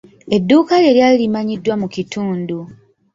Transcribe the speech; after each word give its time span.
Edduuka 0.35 0.73
lye 0.83 0.91
lyali 0.97 1.15
limanyikiddwa 1.21 1.75
mu 1.81 1.87
kitundu. 1.95 2.57